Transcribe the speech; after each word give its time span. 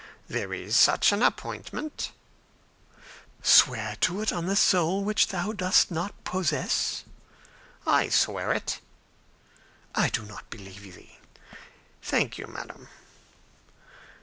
"There 0.27 0.51
is 0.51 0.75
such 0.75 1.11
an 1.11 1.21
appointment." 1.21 2.11
"Swear 3.43 3.95
it 4.01 4.31
on 4.33 4.47
the 4.47 4.55
soul 4.55 5.03
which 5.03 5.27
thou 5.27 5.51
dost 5.51 5.91
not 5.91 6.23
possess." 6.23 7.03
"I 7.85 8.09
swear 8.09 8.51
it." 8.51 8.79
"I 9.93 10.09
do 10.09 10.23
not 10.25 10.49
believe 10.49 10.95
thee." 10.95 11.19
"Thank 12.01 12.39
you, 12.39 12.47
madam." 12.47 12.87